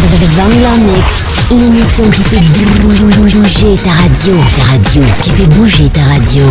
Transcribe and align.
Vangler 0.00 0.92
Mix, 0.92 1.24
l'émission 1.50 2.08
qui 2.10 2.22
fait 2.22 2.40
bouger 2.40 3.76
ta 3.82 3.90
radio, 3.90 4.34
ta 4.56 4.70
radio, 4.70 5.02
qui 5.20 5.30
fait 5.30 5.46
bouger 5.48 5.88
ta 5.88 6.00
radio. 6.02 6.44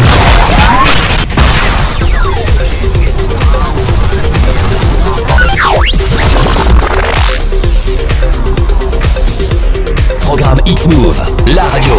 Programme 10.20 10.59
X-Move, 10.66 11.21
la 11.48 11.64
radio. 11.64 11.93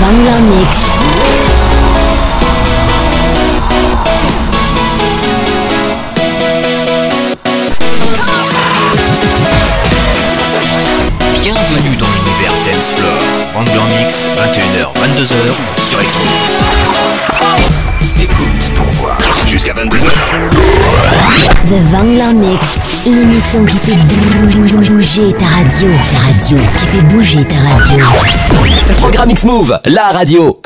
Vangler 0.00 0.40
Mix. 0.54 1.07
22h 15.18 15.82
sur 15.82 16.00
x 16.00 16.16
Écoute 18.22 18.36
pour 18.76 18.86
voir. 19.02 19.18
Jusqu'à 19.48 19.72
22h. 19.72 20.10
The 21.66 21.90
Vangler 21.90 22.34
Mix, 22.34 22.68
l'émission 23.04 23.64
qui 23.64 23.78
fait 23.78 23.96
bouger 24.86 25.32
ta 25.32 25.46
radio, 25.46 25.88
ta 26.12 26.18
radio, 26.20 26.58
qui 26.78 26.84
fait 26.86 27.02
bouger 27.06 27.44
ta 27.44 27.56
radio. 27.56 28.04
Programme 28.98 29.30
X-Move, 29.30 29.80
la 29.86 30.04
radio. 30.12 30.60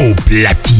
Au 0.00 0.12
platine. 0.26 0.71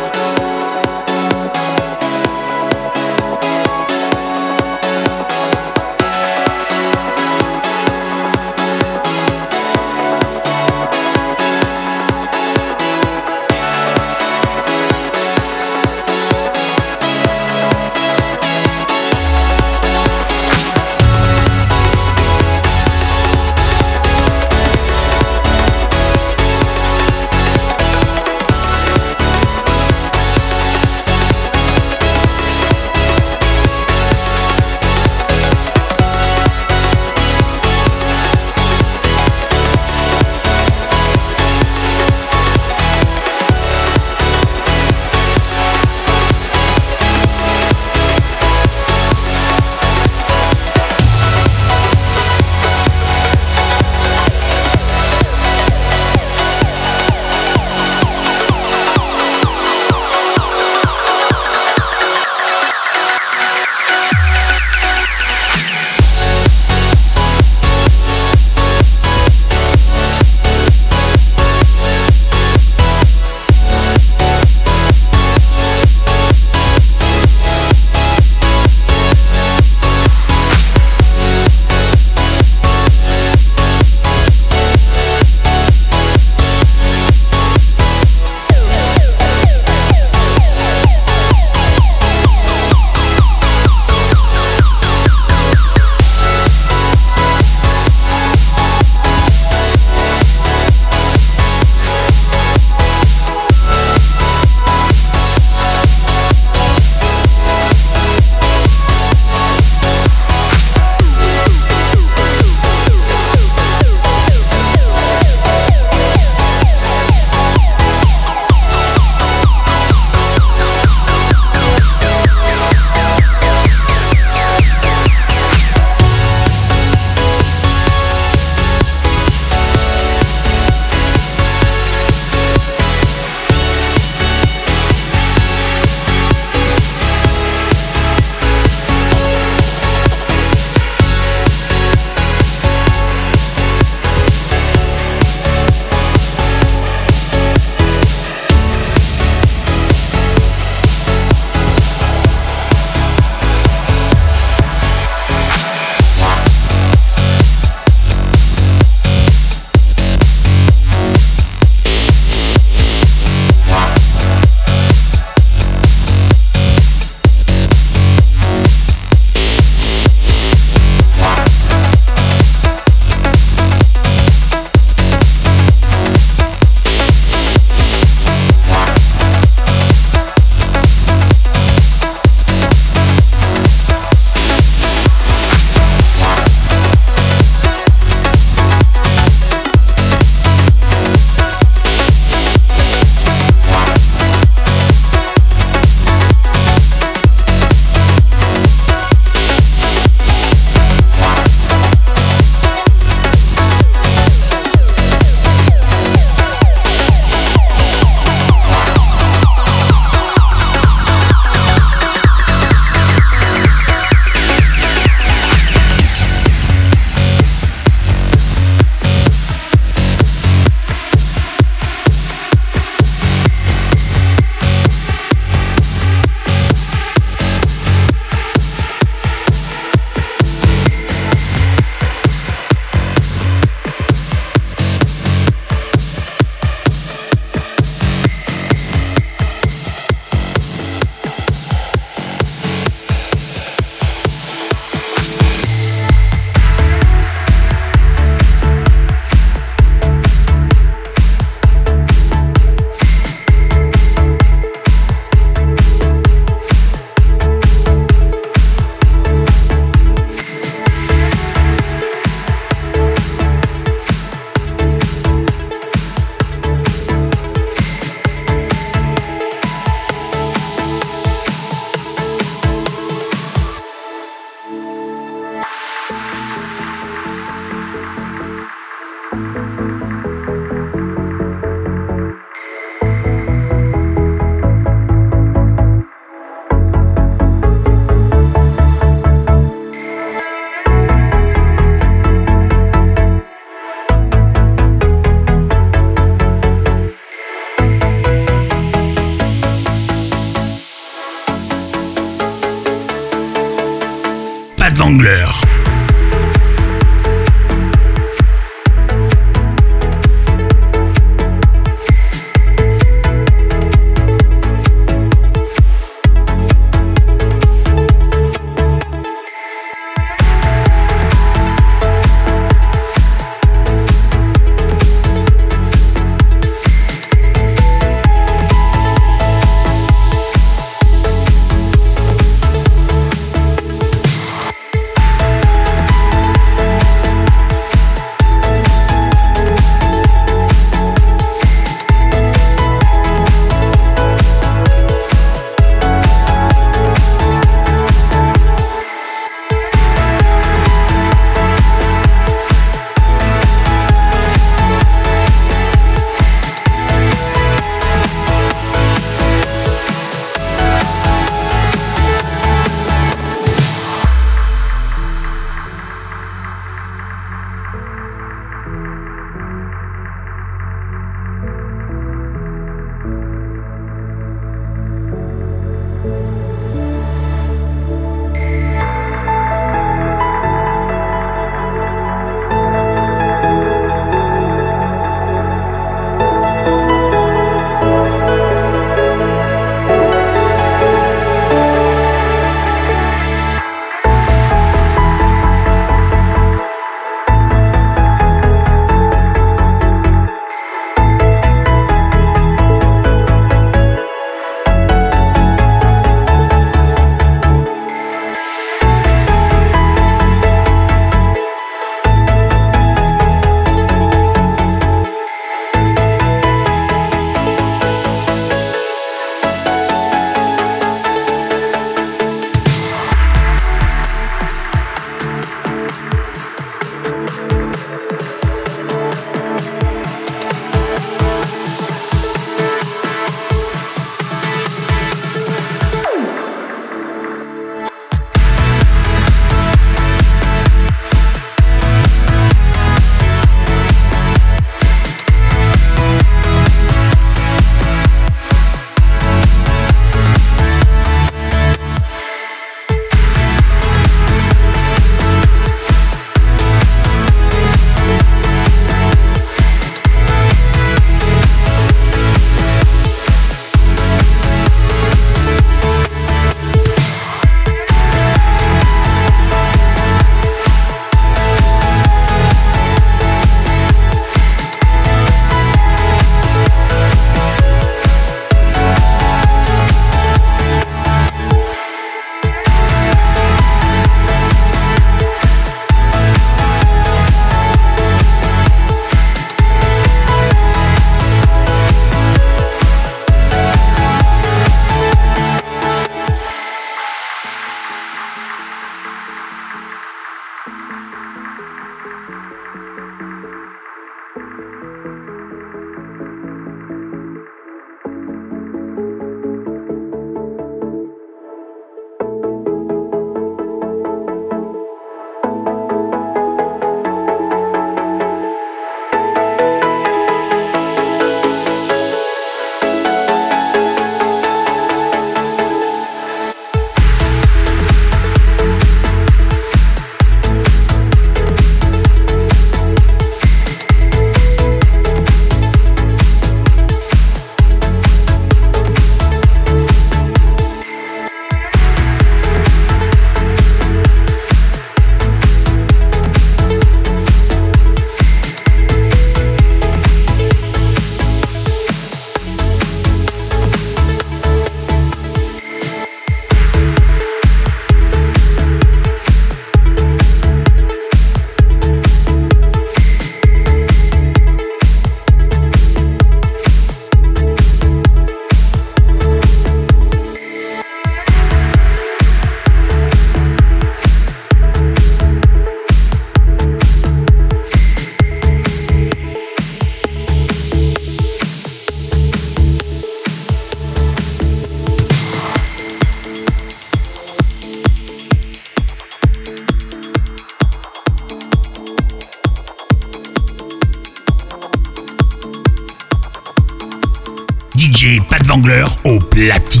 Platine. 599.61 600.00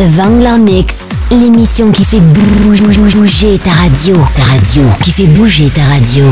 The 0.00 0.06
Vangler 0.16 0.58
Mix, 0.58 1.10
l'émission 1.30 1.92
qui 1.92 2.06
fait 2.06 2.20
bouger 2.20 3.58
ta 3.58 3.70
radio. 3.70 4.16
Ta 4.34 4.44
radio, 4.44 4.84
qui 5.02 5.10
fait 5.10 5.26
bouger 5.26 5.68
ta 5.68 5.82
radio. 5.82 6.24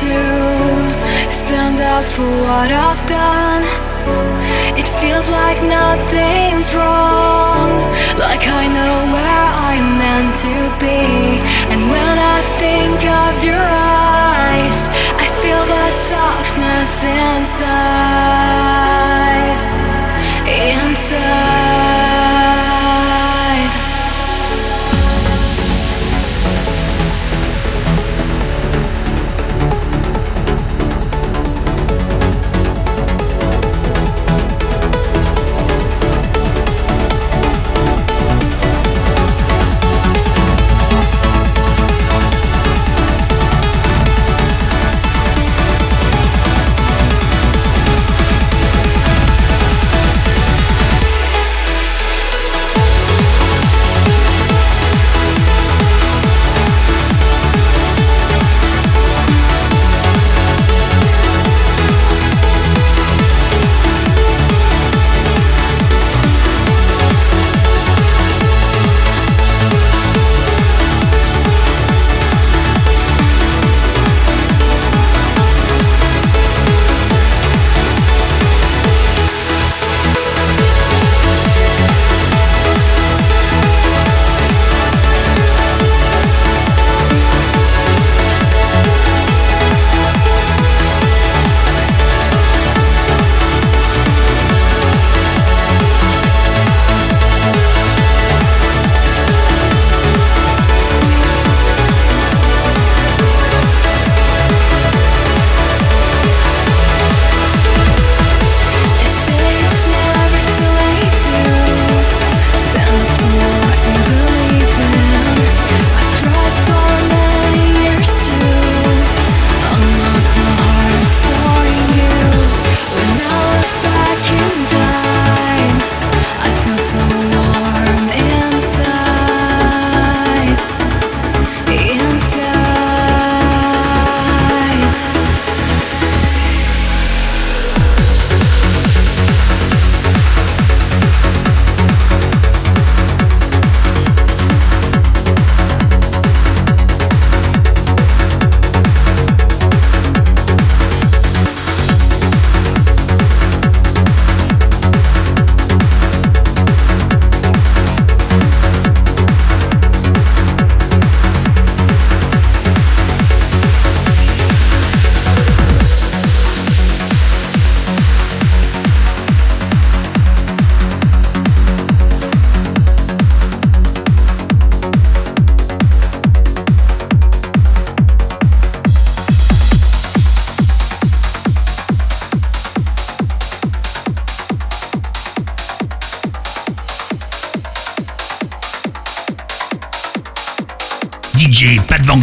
to 0.00 0.14
stand 1.30 1.78
up 1.78 2.04
for 2.04 2.26
what 2.42 2.68
I've 2.70 3.02
done. 3.06 3.62
It 4.76 4.88
feels 5.00 5.28
like 5.30 5.62
nothing's 5.62 6.74
wrong, 6.74 7.70
like 8.18 8.42
I 8.42 8.66
know 8.76 8.96
where 9.14 9.46
I'm 9.70 9.86
meant 10.02 10.34
to 10.46 10.56
be. 10.82 11.38
And 11.70 11.80
when 11.94 12.16
I 12.18 12.38
think 12.58 12.98
of 13.22 13.44
your 13.44 13.66
eyes, 14.02 14.78
I 15.24 15.26
feel 15.40 15.62
the 15.74 15.86
softness 16.10 17.04
inside. 17.30 17.94
Inside. 20.74 21.73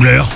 DJ 0.02 0.31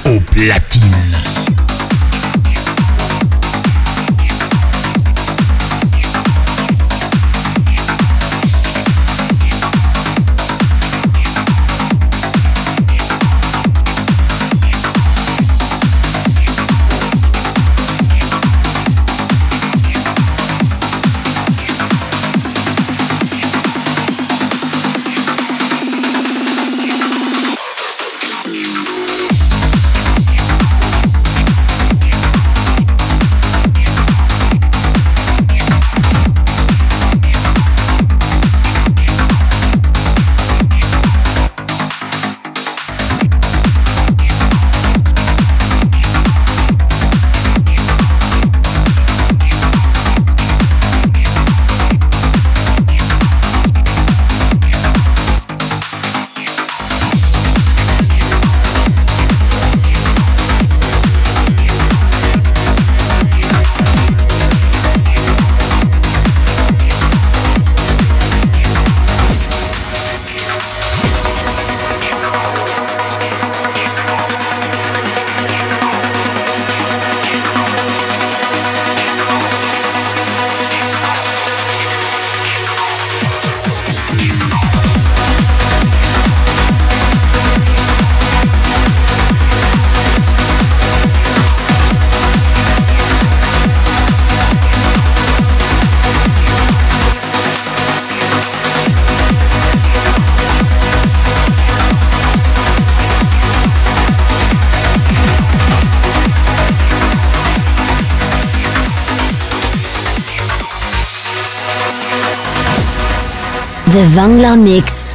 Mix. 114.54 115.14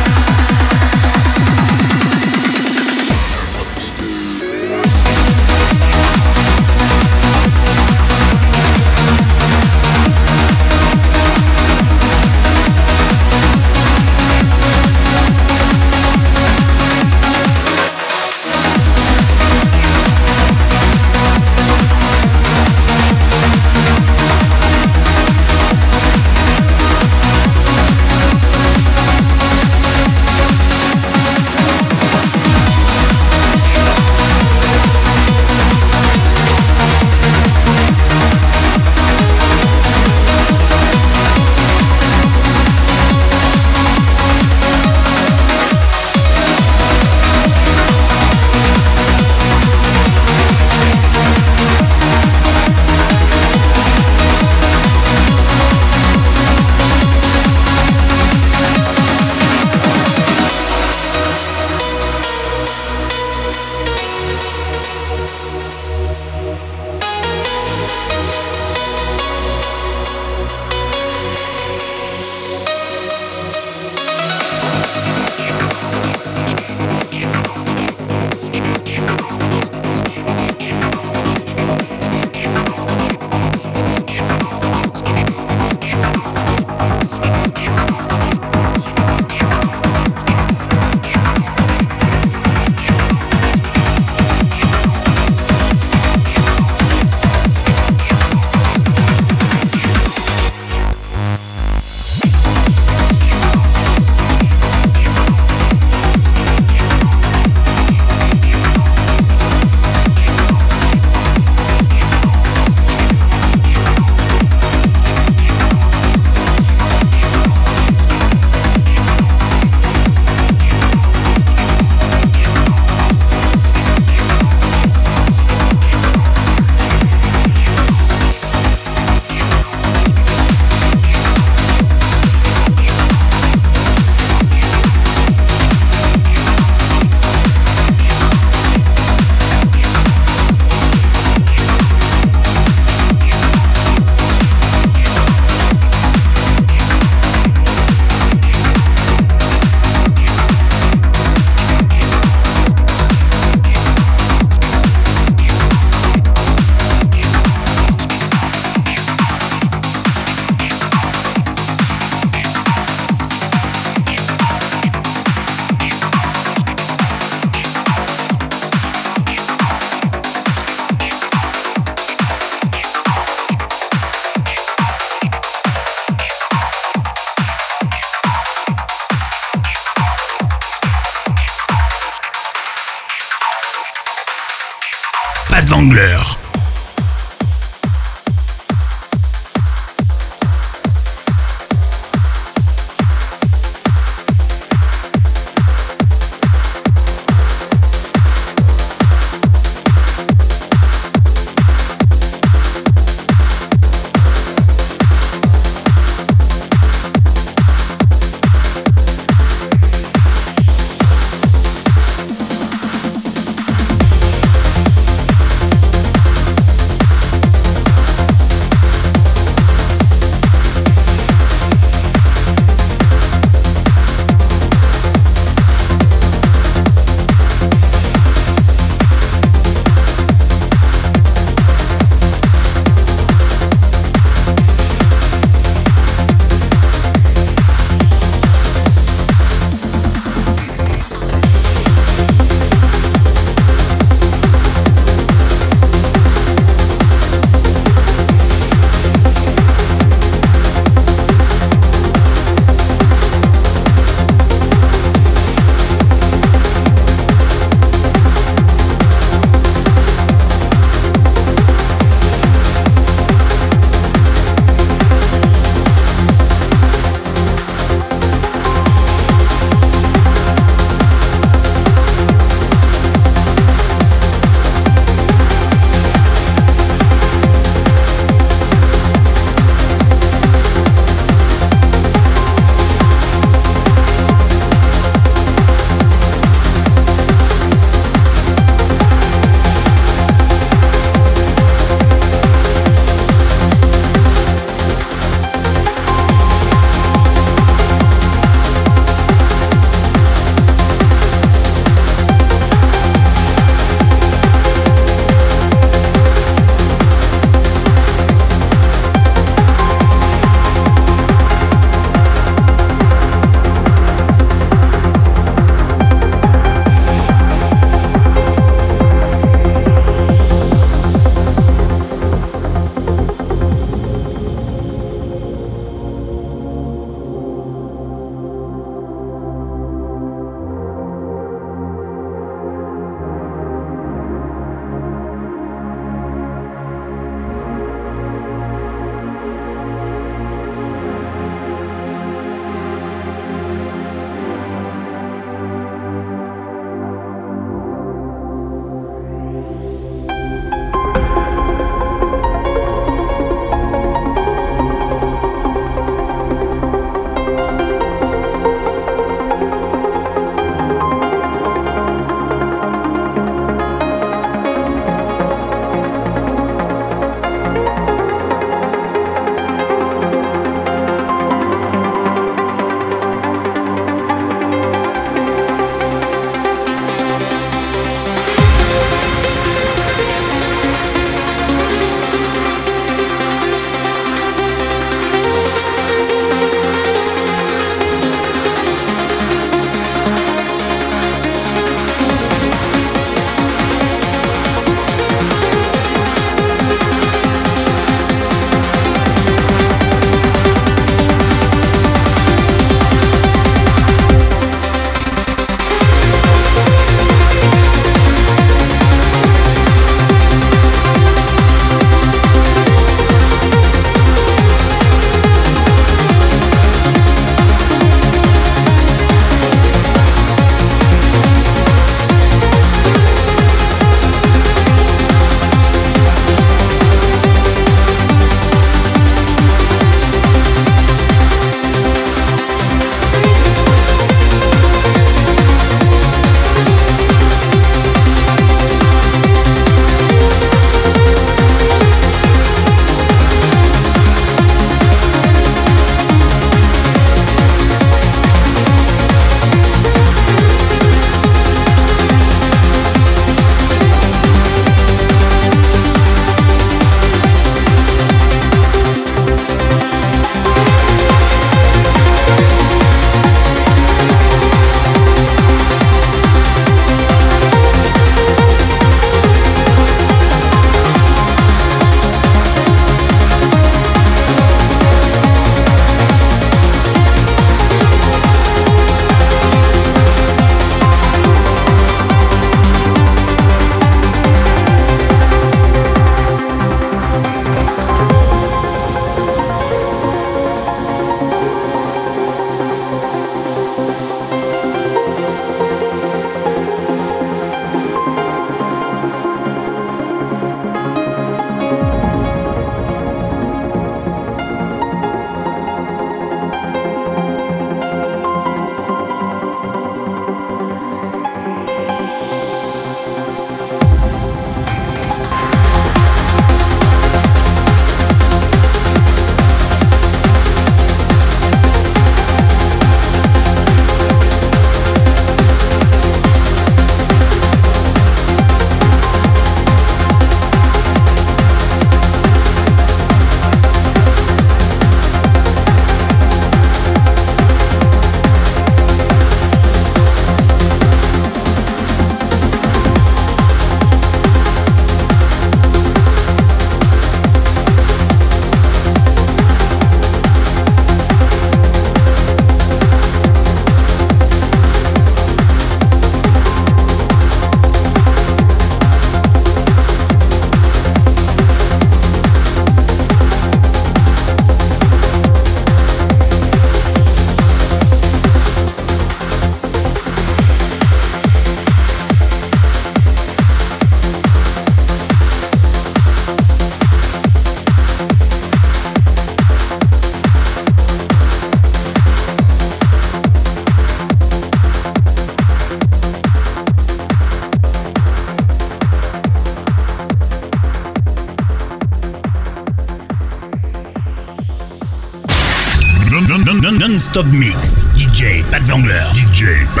Non-stop 597.33 597.53
mix. 597.53 598.03
DJ 598.15 598.61
Pat 598.71 598.83
Vangler. 598.83 599.31
DJ 599.33 599.87
Pat. 599.95 600.00